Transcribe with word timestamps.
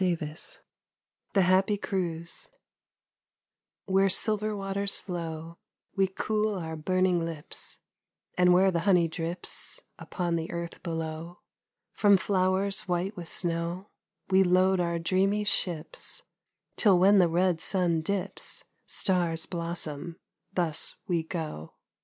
44 0.01 0.27
THE 1.33 1.41
HAPPY 1.43 1.77
CRUISE 1.77 2.49
WHERE 3.85 4.09
silver 4.09 4.57
waters 4.57 4.97
flow, 4.97 5.59
We 5.95 6.07
cool 6.07 6.57
our 6.57 6.75
burning 6.75 7.23
lips, 7.23 7.77
And 8.35 8.51
where 8.51 8.71
the 8.71 8.79
honey 8.79 9.07
drips 9.07 9.83
Upon 9.99 10.37
the 10.37 10.49
earth 10.49 10.81
below 10.81 11.41
From 11.93 12.17
flowers 12.17 12.87
white 12.87 13.15
with 13.15 13.29
snow, 13.29 13.89
We 14.31 14.41
load 14.41 14.79
our 14.79 14.97
dreamy 14.97 15.43
ships, 15.43 16.23
Till 16.77 16.97
when 16.97 17.19
the 17.19 17.29
red 17.29 17.61
sun 17.61 18.01
dips, 18.01 18.63
Stars 18.87 19.45
blossom, 19.45 20.15
thus 20.55 20.95
we 21.07 21.21
go 21.21 21.75